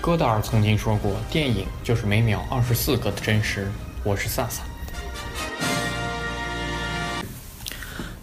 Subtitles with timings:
[0.00, 3.70] 戈达尔曾经说过：“电影就是每秒二十四个的真实。”
[4.02, 4.62] 我是萨萨。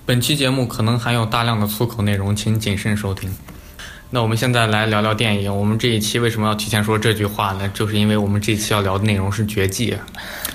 [0.03, 3.31] 本期节目可能含有大量的粗口内容，请谨慎收听。
[4.09, 5.55] 那我们现在来聊聊电影。
[5.55, 7.69] 我们这一期为什么要提前说这句话呢？
[7.75, 9.91] 就是因为我们这一期要聊的内容是《绝技》，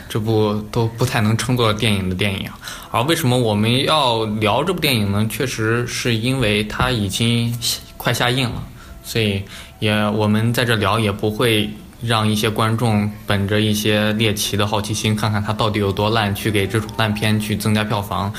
[0.09, 2.50] 这部都不太能称作电影的电影。
[2.91, 5.25] 而为什么我们要聊这部电影呢？
[5.30, 7.56] 确实是因为它已经
[7.97, 8.66] 快下映了，
[9.05, 9.45] 所以
[9.82, 11.68] 也我们在这聊也不会
[12.00, 18.32] 让一些观众本着一些猎奇的好奇心，看看它到底有多烂，去给这种烂片去增加票房。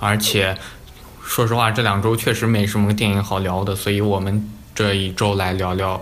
[0.00, 0.58] 而且，
[1.24, 5.94] 说实话，这两周确实没什么电影好聊的，所以我们这一周来聊聊《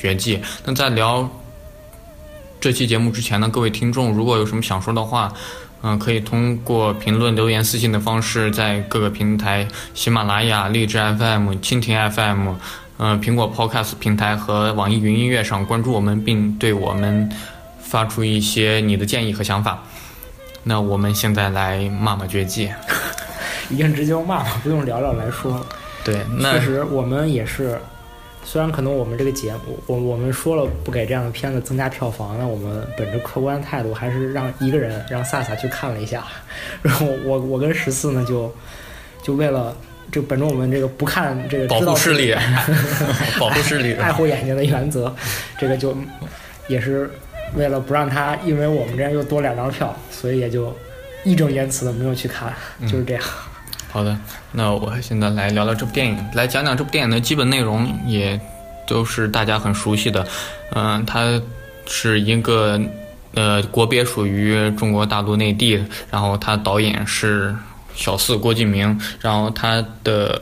[0.00, 0.38] 绝技》。
[0.64, 1.28] 那在聊
[2.58, 5.30] 这期节目之前呢，各位听众如果有什么想说的话，
[5.82, 12.54] 嗯，可以通过评论、留言、私信的方式，在各个平台：喜马拉雅、荔枝 FM、蜻蜓 FM、
[12.98, 17.30] 嗯，苹果 Podcast 平台和网易云音乐上关注我们，并对我们
[17.80, 19.82] 发出一些你的建议和想法。
[20.64, 22.68] 那我们现在来骂骂《绝技》。
[23.70, 25.64] 已经直接骂了，不用聊聊来说。
[26.02, 27.78] 对，那确实我们也是，
[28.44, 36.24] 虽然可能我们这个节目，我我们说了不给这样的片子增加票房，那我们本着客观态度，还是让一个人让萨萨去看了一下，
[36.82, 38.52] 然后我我跟十四呢就
[39.22, 39.76] 就为了
[40.10, 42.34] 就本着我们这个不看这个保护视力，
[43.38, 45.14] 保护视力， 爱护眼睛的原则，
[45.58, 45.96] 这个就
[46.66, 47.10] 也是
[47.54, 50.76] 为了不让他因为我们这样又多两张票，所以也就
[51.24, 53.22] 义正言辞的没有去看，就是这样。
[53.90, 54.16] 好的，
[54.52, 58.38] 那我现在来聊聊这部电影，来讲讲这部电影的基本内容，也
[58.86, 60.26] 都是大家很熟悉的。
[60.74, 61.40] 嗯，它
[61.86, 62.78] 是一个
[63.34, 67.56] 呃国别属于中国大陆内地，然后它导演是
[67.98, 70.40] 小四郭敬明，然后他的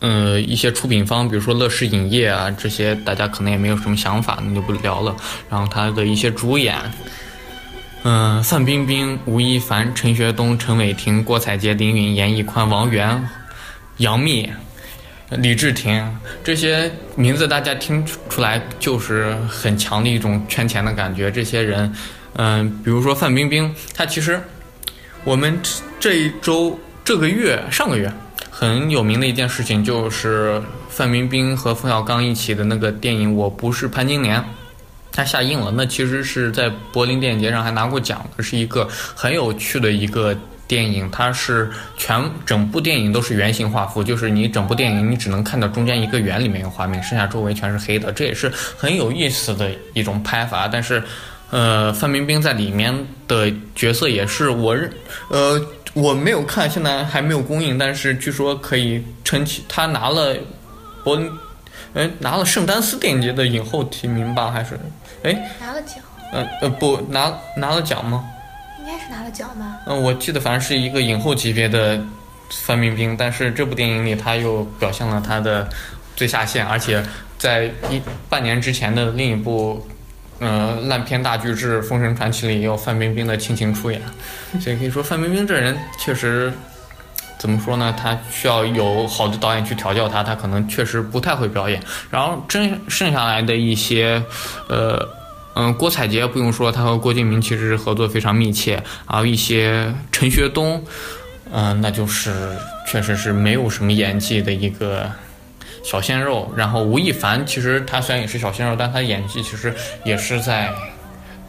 [0.00, 5.14] 呃一些出品方，比如说乐视影业啊这些，大家可能也没有什么想法，那就不聊了。
[5.50, 6.74] 然后他的一些主演。
[8.08, 13.28] 嗯，范冰冰、吴亦凡、陈学冬、陈伟霆、郭采洁、林允、严屹宽、王源、
[13.96, 14.48] 杨幂、
[15.30, 21.32] 李治廷这些名字，大家听出来就是很强的一种圈钱的感觉。
[21.32, 21.92] 这些人，
[22.36, 24.40] 嗯，比如说范冰冰，她其实
[25.24, 25.60] 我们
[25.98, 28.12] 这一周、这个月、上个月
[28.50, 34.40] 很有名的一件事情，就是范冰冰和冯小刚一起的那个电影《我不是潘金莲》。
[35.12, 40.36] 它下映了，那其实是在柏林电影节上还拿过奖的，是一个很有趣的一个
[40.68, 41.10] 电影。
[41.10, 48.12] 它是全整部电影都是圆形画幅，就是你整部电影你只能看到中间一个圆里面有画面，剩下周围全是黑的。
[48.12, 50.68] 这也是很有意思的一种拍法。
[50.68, 51.02] 但是，
[51.50, 52.94] 呃，范冰冰在里面
[53.26, 54.92] 的角色也是我认，
[55.30, 55.58] 呃，
[55.96, 60.36] 我没有看，现在还没有公映，但是据说可以撑起，他拿了
[61.02, 61.32] 柏林。
[61.94, 64.50] 哎，拿了圣丹斯电影节的影后提名吧？
[64.50, 64.78] 还是？
[65.22, 65.96] 哎，拿了奖。
[66.34, 68.22] 嗯呃，不拿拿了奖吗？
[68.78, 69.80] 应该是拿了奖吧。
[69.86, 71.98] 嗯，我记得反正是一个影后级别的
[72.50, 75.66] 范冰冰，但是这部电影里她又表现了她的
[76.14, 77.02] 最下限，而且
[77.38, 79.86] 在一半年之前的另一部
[80.38, 84.00] 呃烂片大巨制《封神传奇》里也有范冰冰的亲情出演，
[84.60, 86.52] 所以可以说范冰冰这人确实。
[87.38, 87.94] 怎么说呢？
[87.96, 91.78] 她需要有好的导演去调教她，她可能确实不太会表演。
[92.10, 94.20] 然后真剩下来的一些，
[94.70, 95.06] 呃，
[95.54, 98.82] 嗯，郭采洁不用说，他和郭敬明其实合作非常密切。
[99.06, 100.82] 然后一些陈学冬，
[101.52, 102.32] 嗯，那就是
[102.90, 105.08] 确实是没有什么演技的一个
[105.86, 106.52] 小鲜肉。
[106.56, 109.72] 然后吴亦凡其实他虽然也是小鲜肉，但他演技其实
[110.04, 110.68] 也是在，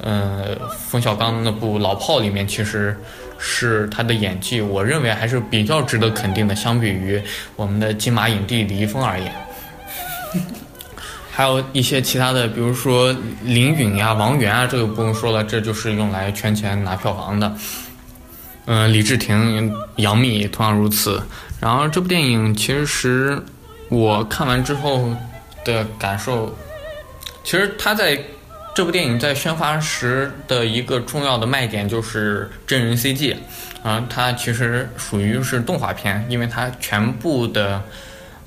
[0.03, 2.95] 嗯，冯小刚那部《老炮》里面其实。
[3.39, 6.55] 是他的演技，我认为还是比较值得肯定的。
[6.55, 7.21] 相比于
[7.55, 9.31] 我们的金马影帝李易峰而言，
[11.29, 17.55] 还有一些其他的，比如说林允呀、王源啊，这个不用说了，这就是用来圈钱拿票房的。
[18.65, 21.21] 嗯，李治廷、杨幂同样如此。
[21.59, 23.39] 然后这部电影其实
[23.89, 25.13] 我看完之后
[25.63, 26.55] 的感受，
[27.43, 28.19] 其实他在。
[28.75, 33.35] 这部电影在宣发时的一个重要的卖点就是真人 CG，
[33.81, 37.81] 啊，它其实属于是动画片，因为它全部的，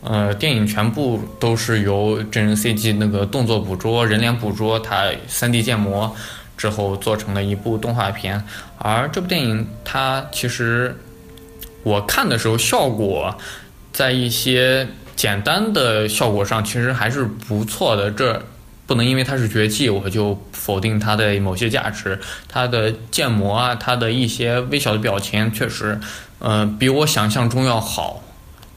[0.04, 6.14] 呃，电影全部都是由真人 CG 那个动作捕捉、人脸捕捉，它 3D 建模
[6.56, 8.40] 之后做成了一部动画片。
[8.78, 10.96] 而这部电影它其实
[11.82, 13.36] 我看的时候效果，
[13.92, 14.86] 在一些
[15.20, 18.10] 简单的效果上其实还是不错的。
[18.10, 18.42] 这。
[18.86, 22.18] 不能因为它是绝技，我就否定它的某些价值。
[22.48, 26.00] 它的建模啊，它的一些微小的表情，确实，
[26.40, 28.20] 呃，比我想象中要好。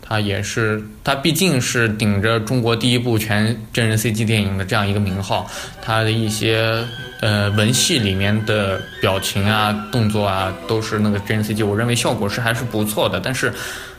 [0.06, 5.50] 他也是，他毕竟是顶着中国第一部全真人 CG 电影的这样一个名号，
[5.82, 6.84] 他的一些
[7.22, 13.20] 呃文戏里面的表情啊、动作啊，都是那个真人 CG，我认为效果是还是不错的。
[13.22, 13.52] 但是，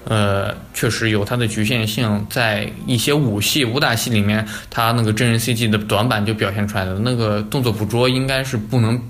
[0.05, 6.99] 呃，确实有它的局限性，在一些武戏、武打戏里面，他那个真人 CG 的短板就表现出来了。
[7.03, 9.01] 那个动作捕捉应该是不能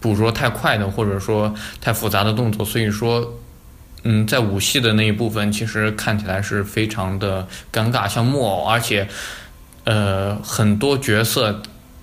[0.00, 3.28] 捕捉太快的，或者说太复杂的动作，所以说。
[4.08, 9.08] 嗯，在武戏的那一部分，其实看起来是非常的尴尬，像木偶，而且，
[9.82, 11.60] 呃，很多角色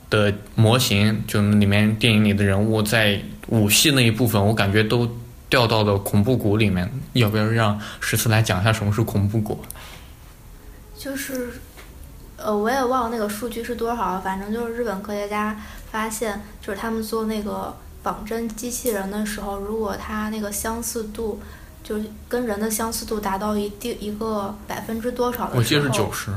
[0.09, 5.09] 的模型，就里面电影里的人物，在武戏那一部分，我感觉都
[5.47, 6.91] 掉到了恐怖谷里面。
[7.13, 9.63] 要不要让十四来讲一下什么是恐怖谷？
[10.97, 11.51] 就是，
[12.35, 15.57] 呃，我也忘了那个数据是多少了，反正就是日本科学家
[15.89, 17.73] 发现，就是他们做那个
[18.03, 21.39] 仿真机器人的时候，如果它那个相似度。
[21.83, 26.31] 就是跟人的相似度达到一定一个百分之多少的时候，我记得是九十，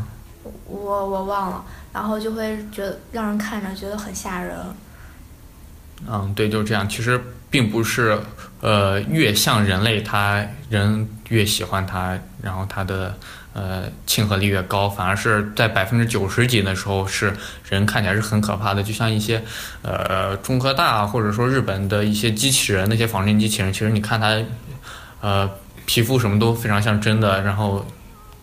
[0.67, 4.57] 我我忘了，然后就会觉得让人看着觉得很吓人。
[6.11, 6.89] 嗯，对，就是这样。
[6.89, 8.21] 其实并不是，
[8.61, 13.17] 呃，越像人类，他人越喜欢他，然后他的
[13.55, 17.33] 呃亲和力越高，反而是在百分之九十几的时候，是
[17.69, 18.83] 人看起来是很可怕的。
[18.83, 19.43] 就像一些
[19.83, 24.37] 呃中科大或者说日本的一些机器人，那些仿真机器人，其实你看它。
[25.21, 25.51] 呃，
[25.87, 27.85] 皮肤什么都非常像真的，然后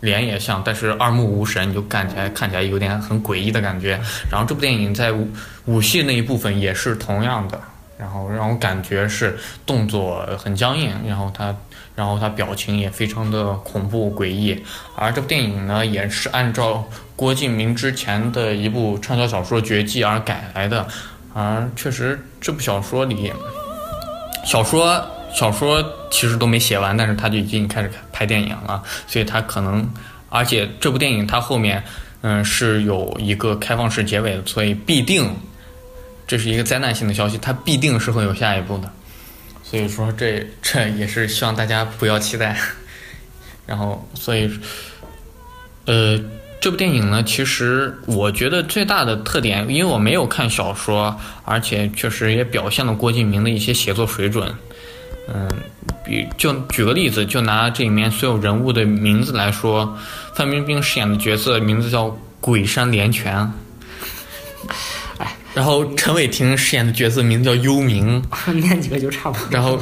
[0.01, 3.99] 脸也像，但是二目无神，你就看起来看起来有点很诡异的感觉。
[4.29, 5.29] 然后这部电影在武
[5.65, 7.61] 武戏那一部分也是同样的，
[7.97, 11.55] 然后让我感觉是动作很僵硬，然后他
[11.95, 14.61] 然后他表情也非常的恐怖诡异。
[14.95, 16.83] 而这部电影呢，也是按照
[17.15, 20.85] 郭敬明之前的一部畅销小说《绝技》而改来的。
[21.33, 23.31] 而确实，这部小说里
[24.43, 25.01] 小说。
[25.33, 29.87] 小说其实都没写完，但是他就已经开始拍电影了，所以他可能，
[30.29, 31.83] 而且这部电影它后面，
[32.21, 35.35] 嗯，是有一个开放式结尾的，所以必定，
[36.27, 38.89] 这是一个灾难性的消息，它必定是会有下一步的，
[39.63, 42.55] 所以说这这也是希望大家不要期待，
[43.65, 44.47] 然后所以，
[45.85, 46.19] 呃，
[46.61, 54.53] 这部电影呢，其实我觉得最大的特点，因为我没有看小说，而且确实也表现了郭敬明的一些写作水准。
[55.27, 55.49] 嗯，
[56.03, 59.97] 比就举个例子，就拿这里面所有人物的名字来说，
[60.35, 63.51] 范冰冰饰演的角色名字叫鬼山连泉，
[65.17, 68.21] 哎，然后陈伟霆饰演的角色名字叫幽冥，
[68.53, 69.47] 念几个就差不多。
[69.49, 69.79] 然后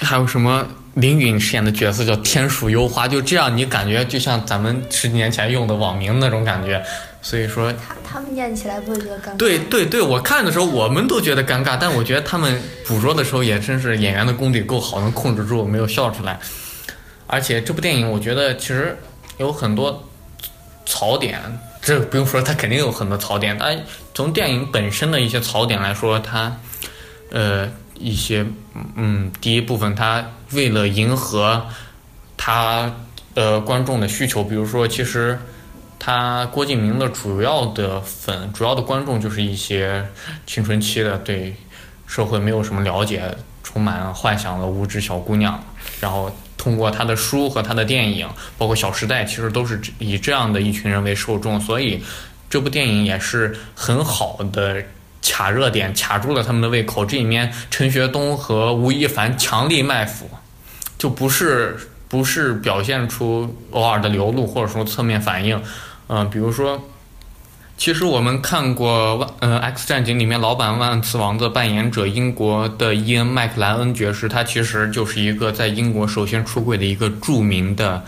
[0.00, 6.82] 还有什么林允饰演的角色叫天鼠幽花，就这样，你感觉就像咱们十几年前用的网名那种感觉。
[7.24, 9.36] 所以说，他他们念起来不会觉得尴尬。
[9.36, 16.38] 对对对，我看的时候我们都觉得尴尬，但我觉得他们捕捉的时候也真是演员的功底够好，能控制住没有笑出来。
[17.28, 18.98] 而且这部电影我觉得其实
[19.38, 20.04] 有很多
[20.84, 21.40] 槽点，
[21.80, 23.56] 这不用说，它肯定有很多槽点。
[23.56, 23.80] 但
[24.12, 26.54] 从电影本身的一些槽点来说，它
[27.30, 27.68] 呃
[27.98, 28.46] 一些
[28.96, 31.66] 嗯第一部分，他为了迎合
[32.36, 32.92] 他
[33.34, 35.38] 的观众的需求，比如说其实。
[36.04, 40.04] 他郭敬明的主要的粉、主要的观众就是一些
[40.44, 41.54] 青春期的对
[42.08, 45.62] 社会没有什么了解、充满幻想的无知小姑娘，
[46.00, 46.28] 然后
[46.58, 48.28] 通过他的书和他的电影，
[48.58, 52.02] 包括《小时代》，其实都是以这样的一群人为受众，所以
[52.50, 54.82] 这部电影也是很好的
[55.22, 57.06] 卡热点，卡住了他们的胃口。
[57.06, 60.28] 这里面陈学冬和吴亦凡强力卖腐，
[60.98, 65.62] 就不是不是表现出偶尔的流露，或者说侧面反应。
[66.08, 66.82] 嗯，比如说，
[67.82, 78.00] 其实我们看过《万呃 X 战警》里面老版万磁王的扮演者，英国的伊恩麦克莱恩爵士，他其实就是一个在英国首先出柜的一个著名的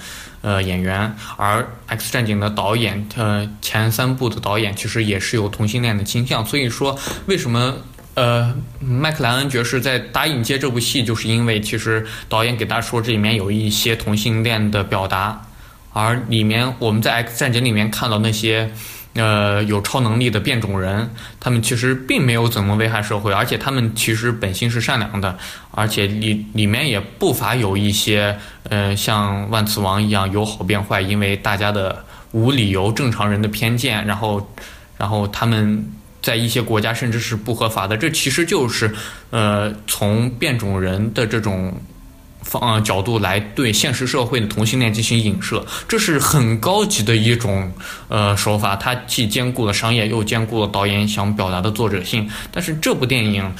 [0.42, 1.12] 呃演员。
[1.36, 6.46] 而《X 战警》的导演，呃前三部的导演其实也是有同性恋的倾向。
[6.46, 7.74] 所以说，为什么
[8.14, 15.42] 呃麦克莱恩爵士在答应接这部戏，就是因为其实导演给他说这里面有一些同性恋的表达。
[15.92, 18.72] 而里面我们在 X 战警里面看到那些，
[19.14, 25.38] 呃，有超能力的变种人，他们其实并没有怎么危害社会，而且他们其实本性是善良的，
[25.70, 28.36] 而且里里面也不乏有一些，
[28.68, 34.52] 呃，像万磁王一样由好变坏，因为大家的无理由正常人的偏见，然后，
[34.98, 35.88] 然后他们
[36.20, 38.92] 在一些国家甚至是不合法的，这其实就是，
[39.30, 41.72] 呃，从变种人的这种。
[42.44, 47.72] 方角度来对现实社会的同性恋进行影射，这是很高级的一种
[48.08, 52.30] 呃手法，它既兼顾了商业，又兼顾了导演想表达的作者性。
[52.52, 53.52] 但是这部电影，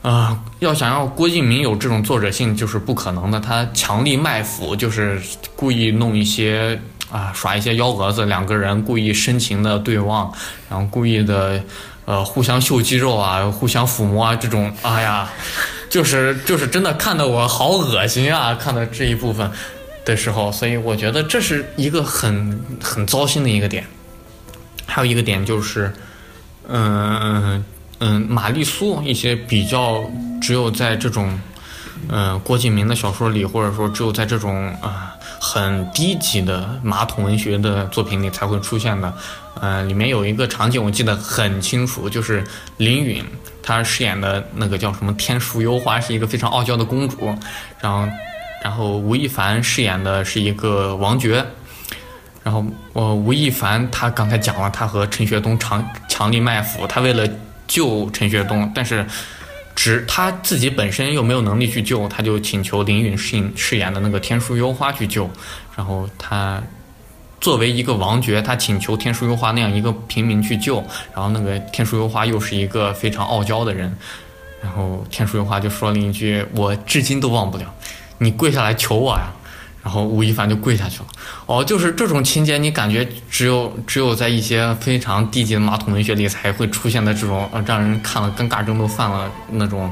[0.00, 3.38] 啊，要想要郭敬明有这种作者性，就是不可能的。
[3.38, 5.20] 他强力卖腐，就是
[5.54, 10.32] 故意弄一些啊耍一些幺蛾子，两个人故意深情的对望，
[10.68, 11.62] 然后故意的
[12.06, 15.30] 呃互相秀肌肉啊，互相抚摸啊，这种哎呀，
[15.92, 18.54] 就是就是真的看得我好恶心啊！
[18.54, 19.50] 看到这一部分
[20.06, 23.84] 的时候，所以我觉得这是一个很很糟心的一个点。
[24.86, 25.92] 还有一个点就是，
[26.66, 27.62] 嗯
[28.00, 30.02] 嗯，玛丽苏一些比较
[30.40, 31.38] 只有在这种。
[32.08, 39.14] 嗯，郭敬明的小说里，或者说只有在这种啊很低级的马桶文学的作品里才会出现的。
[39.60, 42.42] 呃，里面有一个场景我记得很清楚，就是
[42.78, 43.24] 林允
[43.62, 47.34] 她饰演的那个叫什么天树幽花，是一个非常傲娇的公主。
[47.80, 48.08] 然后，
[48.62, 51.44] 然后吴亦凡饰演的是一个王爵。
[52.42, 57.28] 然后，我吴亦凡他刚才讲了，他和陈学冬强强力卖腐，他为了
[57.66, 59.06] 救陈学冬，但是。
[59.74, 65.28] 只他自己本身又没有能力去救，他就请求林允饰饰演的那个天树幽花去救。
[65.74, 66.62] 然后他
[67.42, 70.76] 作为一个王爵，他请求天书幽花那样一个平民去救。
[71.12, 73.94] 然后那个天书幽花又是一个非常傲娇的人。
[74.62, 77.64] 然后天书幽花就说了一句：“我至今都忘不了，
[78.18, 79.32] 你跪下来求我呀。”
[79.82, 81.06] 然后吴亦凡就跪下去了。
[81.46, 89.90] 哦，就是这种情节，你感觉只有只有在一些非常低级的马桶文学里才会出现的这种，让人看了尴尬症都犯了那种，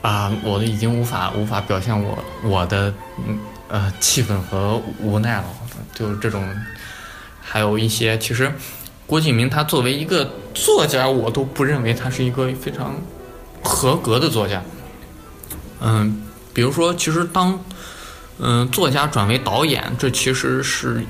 [0.00, 2.94] 啊，我都已经无法无法表现我我的
[3.28, 3.38] 嗯
[3.72, 5.44] 呃气愤和无奈了。
[5.92, 6.48] 就是这种，
[7.40, 8.54] 还有一些，其实
[9.08, 12.94] 郭敬明他作为一个作家，我都不认为他是一个非常
[13.64, 14.62] 合格的作家。
[15.80, 16.22] 嗯，
[16.54, 17.58] 比如说，其实当。
[18.44, 21.04] 嗯，作家转为导演，这其实是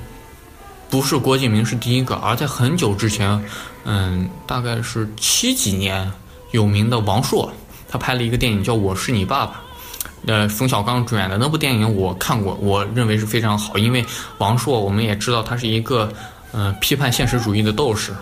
[0.90, 2.14] 不是郭敬明是第一个？
[2.16, 3.42] 而在很久之前，
[3.84, 6.12] 嗯，大概是七几年，
[6.50, 7.50] 有名的王朔，
[7.88, 9.52] 他拍了一个电影叫《我是你爸爸》，
[10.26, 14.04] 呃，冯小刚主演的那部电影我看过，我认为是非常好，因为
[14.38, 16.12] 王朔我们也知道他是一个
[16.52, 18.12] 嗯批判现实主义的斗士，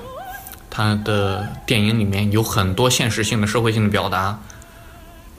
[0.71, 4.39] 他的电影里面有很多现实性的社会性的表达。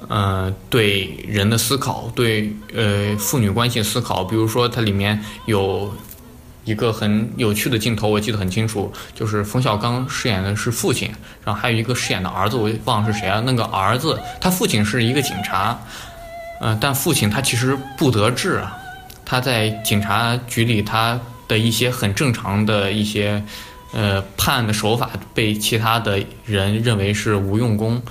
[0.07, 5.93] 呃，对人的思考，对呃父女关系思考，比如说它里面有
[6.63, 11.07] 一个很有趣的镜头，我记得很清楚，就是冯小刚饰演的是父亲，
[11.43, 13.43] 然后还有一个饰演的儿子，我忘了是谁啊？
[13.45, 15.79] 那个儿子他父亲是一个警察，
[16.61, 18.77] 呃，但父亲他其实不得志啊，
[19.25, 23.43] 他在警察局里他的一些很正常的一些
[23.91, 28.01] 呃判案的手法被其他的人认为是无用功。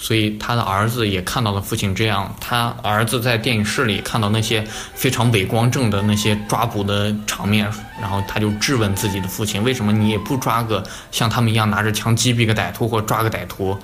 [0.00, 4.64] 所以他的儿子也看到了父亲这样，他儿子在电影室里看到那些
[4.94, 7.68] 非常伪光正的那些抓捕的场面，
[8.00, 13.76] 然后他就质问自己的父亲：为什么你也不抓个像他们一样拿着枪击毙个歹徒或抓个歹徒？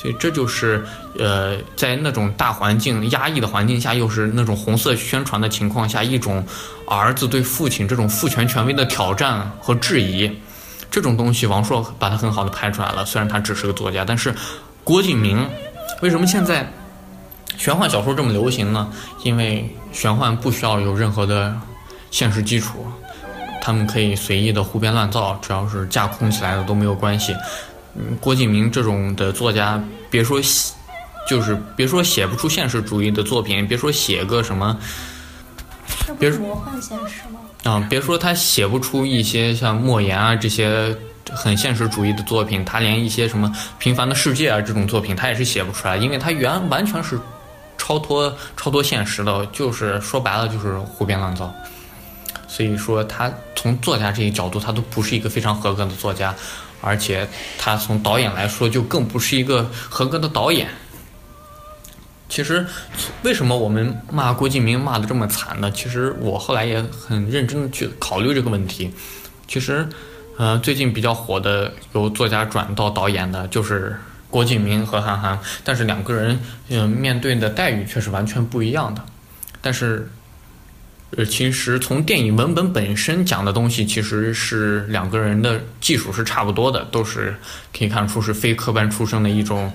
[0.00, 0.84] 所以这就是，
[1.18, 6.44] 呃，在那种大环境压抑的环境下，又是那种红色宣传的情况下，一种
[6.86, 10.30] 儿子对父亲这种父权权威的挑战和质疑，
[10.90, 13.04] 这种东西，王朔把它很好的拍出来了。
[13.04, 14.34] 虽然他只是个作家，但是。
[14.82, 15.46] 郭敬明，
[16.00, 16.66] 为什么现在
[17.58, 18.90] 玄幻小说这么流行呢？
[19.22, 21.54] 因为玄幻不需要有任何的
[22.10, 22.84] 现实基础，
[23.62, 27.36] 他们可以随意的胡编乱造，只要是架空起来的都没有关系。
[27.94, 30.74] 嗯，郭敬明这种的作家，别说写，
[31.28, 34.76] 就是别说写不出现实主义的作品，别说写个什么，
[36.18, 37.40] 别魔幻现实吗？
[37.64, 40.96] 啊，别说他写不出一些像莫言啊这些。
[41.32, 43.46] 很现实主义的作品，他连一些什么
[43.78, 47.16] 《平凡的世界》啊这种作品，他也是写不出来，因为他原完全是
[47.78, 51.54] 超脱超脱现实的，就是说白了就是胡编乱造。
[52.48, 56.34] 所以说，他从作家这一角度，他都不是一个非常合格的作家，
[56.80, 60.68] 而且他从导演来说，就更不是一个合格的导演。
[62.28, 62.66] 其实，
[63.22, 65.70] 为什么我们骂郭敬明骂的这么惨呢？
[65.70, 68.92] 其实我后来也很认真的去考虑这个问题。
[69.46, 69.88] 其实。
[70.38, 73.94] 呃，最近比较火的由作家转到导演的，就是
[74.30, 79.04] 郭敬明和韩寒，但是两个人，嗯，面对的待遇却是完全不一样的。
[79.60, 80.10] 但是，
[81.16, 87.36] 呃，其实从电影文本本身讲的东西，其实是两个人的技术是差不多的，都是
[87.76, 89.72] 可以看出是非科班出身的一种，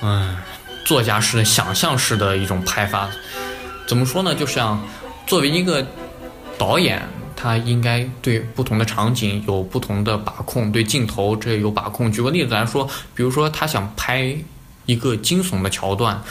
[0.00, 0.36] 嗯，
[0.84, 3.10] 作家式的想象式的一种拍法。
[3.86, 4.34] 怎么说呢？
[4.34, 4.82] 就像
[5.26, 5.86] 作为一个
[6.58, 7.02] 导演。
[7.36, 12.10] 他应该对不同的场景有不同的把控，对镜头这有把控。
[12.10, 14.34] 举个例子来说，比如说他想拍
[14.86, 16.22] 一个惊悚的桥段，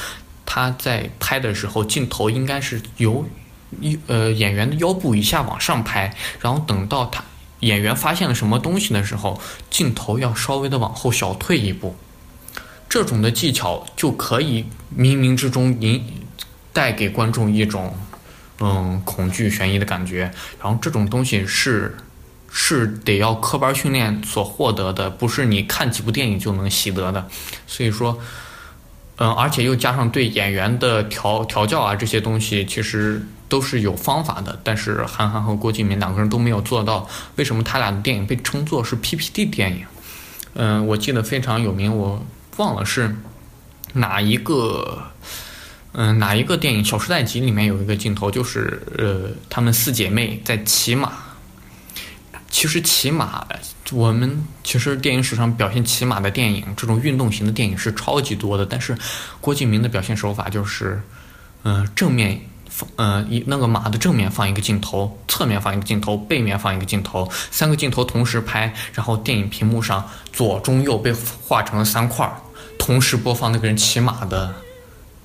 [0.44, 3.24] 他在拍的时候，镜头应该是由
[4.08, 7.24] 呃演员的腰部以下往上拍，然后等到他
[7.60, 9.40] 演员发现了什么东西的时候，
[9.70, 11.96] 镜头要稍微的往后小退一步。
[12.90, 14.66] 这种的技巧就可以
[14.96, 16.04] 冥冥之中引
[16.72, 17.96] 带给观众一种
[18.60, 20.32] 嗯恐惧悬疑的感觉。
[20.62, 21.98] 然后这种东西是
[22.52, 27.28] 是得要科班训练所获得的，不是你看几部电影就能习得的。
[27.66, 28.20] 所以说，
[29.16, 34.60] 嗯，而且又加上对演员的调调教啊这些东西，其实都是有方法的。
[34.64, 37.08] 但是韩寒和郭敬明两个人都没有做到。
[37.36, 39.86] 为什么他俩的电影被称作是 PPT 电影？
[40.56, 42.26] 嗯，我记得非常有名，我
[42.58, 43.16] 忘了是
[43.94, 45.04] 哪一个，
[45.92, 51.14] 嗯，哪一个电影《小时代集》里面有一个镜头，就是呃，他们四姐妹在骑马。
[52.50, 53.48] 其实骑马，
[53.92, 58.64] 我们其实电影史上表现骑马的电影，这种运动型的电影是超级多的。
[58.64, 58.96] 但是
[59.42, 61.02] 郭敬明的表现手法就是，
[61.64, 62.40] 嗯，正面
[62.76, 71.14] 放，呃，一那个马的正面放一个镜头，侧面放一个镜头，背面放一个镜头，三个镜头同时拍，然后电影屏幕上左中右被
[71.46, 72.34] 画成了三块儿，
[72.80, 74.54] 同时播放那个人骑马的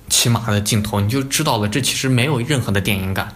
[0.07, 3.33] 骑马的镜头，你就知道了，这其实没有任何的电影感。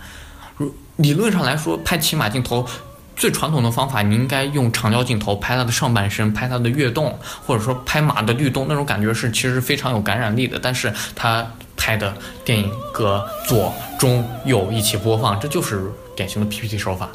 [0.57, 2.67] 如理论上来说，拍骑马镜头。
[3.15, 7.15] 最传统的方法，你应该用长焦镜头拍它的上半身，拍它的跃动，
[7.45, 10.57] 或者说拍马的律动，那种感觉是其实非常有感染力的。
[10.59, 12.15] 但是他拍的
[12.45, 17.09] 电影隔左中右一起播放，这就是典型的 PPT 手法。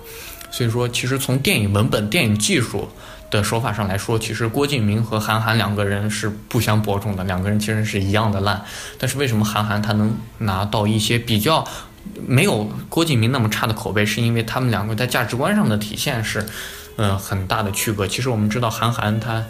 [0.51, 2.89] 所以说，其实从电影文本、电影技术
[3.31, 8.65] 的手法上来说，其实郭敬明和韩寒两个人是不相伯仲的，两个人其实是一样的烂。
[8.99, 11.65] 但是为什么韩寒他能拿到一些比较？
[12.27, 16.47] 没有郭敬明那么差的口碑，是因为他们两个在价值观上的体现是，
[16.97, 18.07] 嗯，很大的区隔。
[18.07, 19.45] 其实我们知道韩寒他，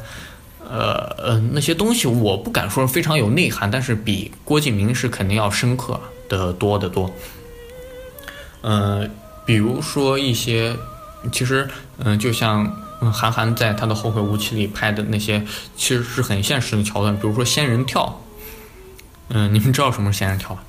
[0.69, 7.11] 呃呃那些东西我不敢说非常有内涵，但是比郭敬明是肯定要深刻的多得多。
[8.63, 9.11] 嗯，
[9.47, 10.77] 比如说一些，
[11.33, 12.67] 其实嗯，就像
[13.13, 15.45] 韩寒在他的《后会无期》里拍的那些，
[15.77, 18.21] 其实是很现实的桥段，比如说仙人跳。
[19.29, 20.63] 嗯，你们知道什么是仙人跳吧？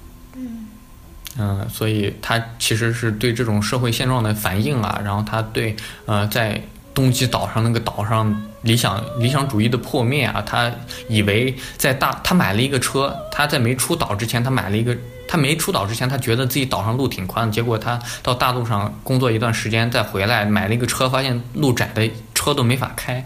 [1.38, 6.62] 嗯，所以他其实是对这种社会现状的反应啊，然后他对呃在
[7.00, 10.70] 东极岛上那个岛上理想理想主义的破灭啊，他
[11.08, 14.94] 以为在大他买了一个车，他在没出岛之前他买了一个，
[15.26, 23.26] 他没出岛之前他觉得自己岛上路挺宽，结果他到大陆上工作一段时间再回来买了一个车，发现路窄的车都没法开，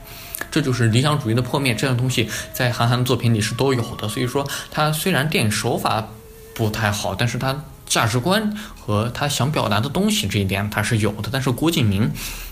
[0.52, 6.08] 这就是理想主义的破灭，这样东西在韩寒的作品里是都有的，所以说他虽然电影手法
[6.54, 7.60] 不太好，但是他。
[7.94, 12.10] 价值观和他想表达的东西这一点他是有的，但是郭敬明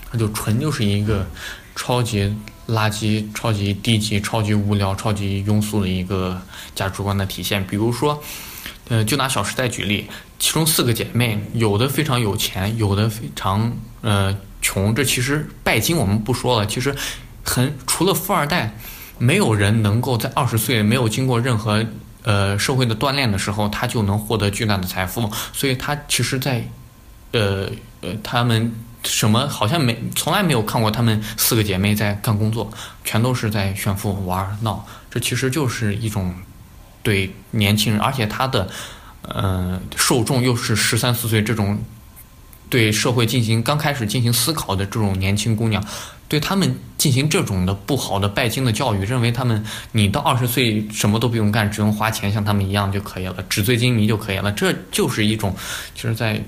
[0.08, 1.26] 他就纯就是一个
[1.74, 2.32] 超级
[2.68, 6.40] 垃圾、超级低级、超级无聊、超级庸俗的一个
[6.76, 7.66] 价值观的体现。
[7.66, 8.22] 比如说，
[8.88, 10.06] 呃，就拿《小时代》举例，
[10.38, 14.94] 其中四个姐妹有的非常有钱，有的非常呃穷。
[14.94, 16.94] 这其实拜金我们不说了，其实
[17.42, 18.76] 很除了富二代，
[19.18, 21.84] 没有人能够在二十岁没有经过任何。
[22.24, 26.64] 呃，社会的锻炼的时候，他就能获得巨大的财富，所以他其实，在，
[27.32, 27.68] 呃
[28.00, 32.70] 呃，他们什么好像没从来没有看过他们四个姐妹在干工作，
[33.04, 36.32] 全都是在炫富玩闹，这其实就是一种
[37.02, 38.70] 对年轻人，而且他的
[39.22, 41.76] 呃受众又是十三四岁这种
[42.70, 45.84] 对社会进行刚开始进行思考的这种年轻姑娘。
[46.32, 54.50] 对他们进行这种的不好的拜金的教育，认为他们你到二十岁什么都不用干，只用花钱像他们一样就可以了，纸醉金迷就可以了。
[54.50, 55.54] 这就是一种，
[55.94, 56.42] 其实，在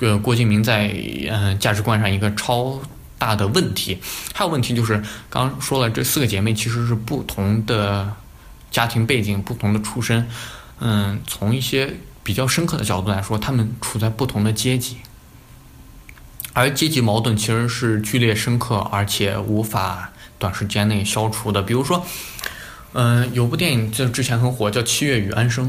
[0.00, 0.94] 呃郭敬明在
[1.30, 2.78] 嗯价值观上一个超
[3.16, 3.96] 大的问题。
[4.34, 8.14] 还有问题就是，刚刚说了，这四个姐妹其实是不同的
[8.70, 10.28] 家庭背景、不同的出身。
[10.80, 14.98] 嗯，从一些比较深刻的角度来说，她们处在不同的阶级。
[16.54, 21.62] 而阶级矛盾其实是剧烈深刻，而且无法短时间内消除的。
[21.62, 22.04] 比如说，
[22.92, 25.66] 嗯，有部电影就之前很火，叫《七月与安生》。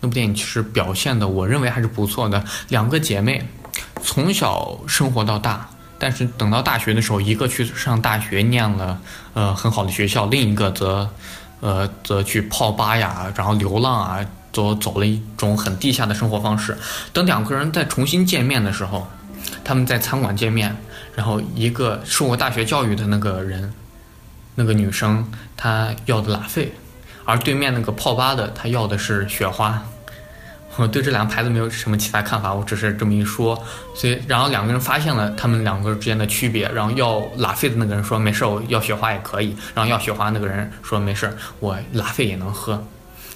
[0.00, 2.44] 那部电影其实表现的，我认为还是不错的。
[2.68, 3.48] 两个姐妹
[4.02, 9.00] 从小生活到大，但是等到大学的时候，一个去上大学念了
[9.32, 11.08] 呃很好的学校，另一个则
[11.60, 16.76] 呃则去泡吧呀，然后流浪啊，走走了一种很地下的生活方式。
[17.14, 19.08] 等两个人再重新见面的时候。
[19.64, 20.76] 他们在餐馆见面，
[21.14, 23.72] 然后一个受过大学教育的那个人，
[24.54, 26.72] 那个女生她要的拉菲，
[27.24, 29.82] 而对面那个泡吧的她要的是雪花。
[30.76, 33.54] 我对这两个牌子没有什么其他看法，我只是这么一说。
[33.94, 39.54] 所以，然后两个人发现了他们两个之间的区别，然后要拉菲的那个人说没事，我要雪花也可以。
[39.74, 42.82] 然后要雪花那个人说没事，我拉菲也能喝。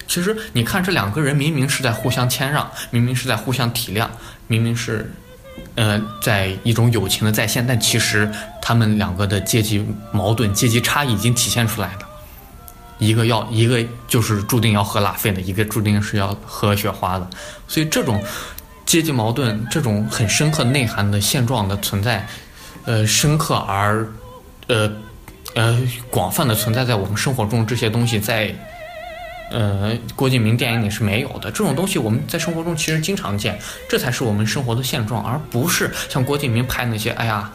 [0.06, 4.08] 其实你看这两个人明明是在互相谦让，明明是在互相体谅，
[4.46, 5.12] 明明是。
[5.76, 11.98] 呃，在一种友情的再现，但其实他们两个的阶级矛盾、阶级差异已经体现出来了。
[12.98, 17.28] 一个要，一个就是注定要喝拉菲的，一个注定是要喝雪花的。
[17.68, 18.22] 所以这种
[18.86, 22.26] 阶级矛盾这种很深刻内涵的现状的存在，
[22.86, 24.08] 呃，深刻而
[24.68, 24.90] 呃
[25.54, 25.78] 呃
[26.10, 28.54] 广泛的存在在我们生活中，这些东西在
[29.50, 31.50] 呃郭敬明电影里是没有的。
[31.50, 37.50] 这种东西我们在生活中其实经常见，这才是我们生活的现状，而不是像郭敬明拍那些，哎呀。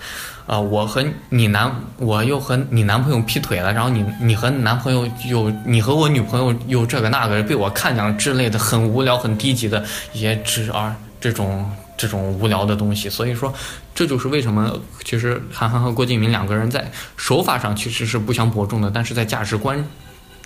[0.48, 13.08] 啊，我和你男，我又和你男朋友劈腿了，然后你你和男朋友又，你和我女朋友又这个那个被我看见了之类的很无聊、很低级的一些知而这种这种无聊的东西。
[13.08, 13.54] 所以说，
[13.94, 19.82] 这就是为什么其实韩寒和郭敬明两个人在手法上其实是不相伯仲的，但是在价值观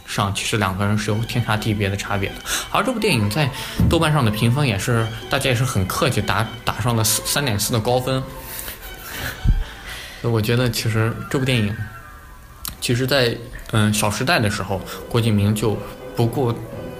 [0.05, 2.35] 上其实两个人是有天差地别的差别的。
[2.71, 3.49] 而这部电影在
[3.89, 8.21] 豆瓣上的评分也是大家也是很客气打打上了四三点四的高分。
[10.21, 11.75] 我觉得其实这部电影，
[12.81, 13.37] 其实，在
[13.71, 15.77] 嗯《小时代》的时候，郭敬明就
[16.15, 16.51] 不顾，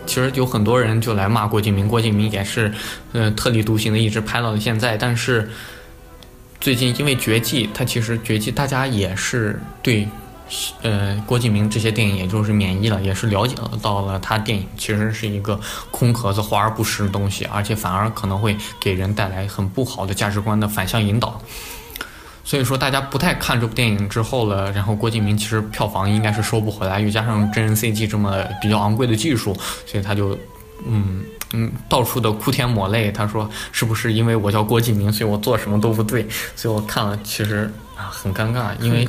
[0.05, 2.71] 其实有很多人就来骂郭敬明，郭敬明也是
[3.13, 4.95] 嗯特立独行的一直拍到了现在。
[4.95, 5.49] 但是
[6.61, 10.07] 最近因为《绝技》，他其实《绝技》大家也是对
[10.81, 15.59] 呃郭敬明这些电影也就是免疫了，也是了解到了他电影其实是一个
[15.91, 21.41] 空壳子、华而不实的东西，而且反而可能会给人带来很不好的价值观的反向引导。
[22.43, 29.51] 所以说，大家不太看这部电影之后了，然后郭敬明其实票房应该是收不回来，又加上真人 CG 这么比较昂贵的技术，
[29.87, 30.37] 所以他就，
[30.85, 33.11] 嗯嗯，到处的哭天抹泪。
[33.11, 39.03] 他说：“是不是因为我叫郭敬明，所以我做什么都不对？”所以我看了，其实啊很尴尬，因为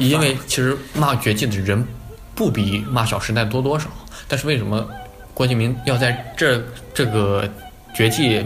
[0.00, 1.86] 因为其实骂绝技的人
[2.34, 3.88] 不比骂小时代多多少，
[4.28, 4.88] 但是为什么
[5.34, 6.62] 郭敬明要在这
[6.94, 7.48] 这个
[7.94, 8.44] 绝技，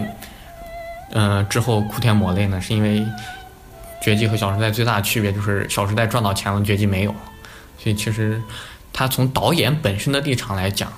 [1.12, 2.60] 嗯之后哭天抹泪呢？
[2.60, 3.04] 是因为。
[4.02, 7.14] 绝技和小时代最大的区别就是小时代赚到钱了，绝技没有，
[7.78, 8.38] 所以其实
[8.92, 10.92] 他从导演本身的立场来讲，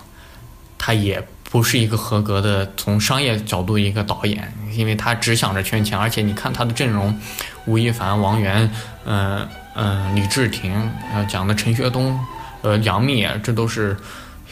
[0.77, 7.19] 他也不是一个合格的从商业角度一个导演，因为他只想着圈钱，而且你看他的阵容，
[7.65, 8.71] 吴亦凡、王源，
[9.05, 10.75] 嗯嗯，李治廷，
[11.13, 12.19] 呃讲的陈学冬，
[12.63, 13.97] 呃杨幂，这都是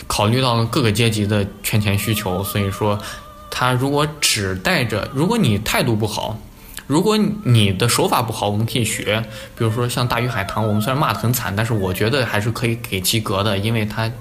[0.06, 2.98] 考虑到了各个阶级的圈钱需求，所以说
[3.50, 6.38] 他如果只带着，如果你态度不好。
[6.86, 9.18] 如果你的手法不好，我们可以学。
[9.56, 14.12] 比如说像《大鱼海棠》，我们虽然骂得很惨，但是我觉得还是可以给及格的，因为他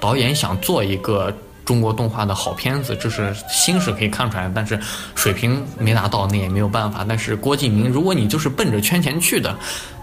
[0.00, 1.32] 导演想做一个
[1.68, 4.52] 中国动画的好片子，这是心是可以看出来的。
[4.54, 4.80] 但是
[5.14, 7.04] 水平没达到，那也没有办法。
[7.06, 9.54] 但是郭敬明，如果你就是奔着圈钱去的，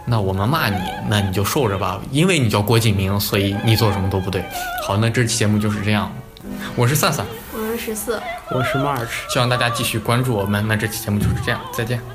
[0.05, 0.77] 那我们骂你，
[1.09, 4.45] 那你就受着吧，因为你叫郭敬明，所以你做什么都不对。
[4.85, 6.11] 好，那这期节目就是这样。
[6.75, 7.75] 我是散散，我是。
[7.77, 10.63] 十四，我是 March，希望大家继续关注我们。
[10.67, 12.14] 那这期节目就是这样，再见。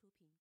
[0.00, 0.26] 出品。